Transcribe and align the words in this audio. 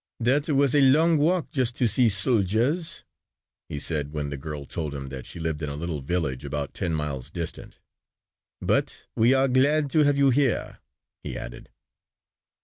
"That 0.19 0.49
was 0.49 0.73
a 0.73 0.81
long 0.81 1.19
walk 1.19 1.51
just 1.51 1.75
to 1.75 1.87
see 1.87 2.09
soldiers," 2.09 3.03
he 3.69 3.77
said 3.79 4.13
when 4.13 4.31
the 4.31 4.35
girl 4.35 4.65
told 4.65 4.95
him 4.95 5.09
that 5.09 5.27
she 5.27 5.39
lived 5.39 5.61
in 5.61 5.69
a 5.69 5.75
little 5.75 6.01
village 6.01 6.43
about 6.43 6.73
ten 6.73 6.91
miles 6.91 7.29
distant. 7.29 7.77
"But 8.59 9.05
we 9.15 9.35
are 9.35 9.47
glad 9.47 9.91
to 9.91 9.99
have 9.99 10.17
you 10.17 10.31
here," 10.31 10.79
he 11.21 11.37
added. 11.37 11.69